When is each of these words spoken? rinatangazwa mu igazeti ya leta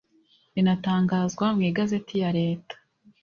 rinatangazwa 0.53 1.45
mu 1.55 1.61
igazeti 1.69 2.15
ya 2.23 2.29
leta 2.39 2.75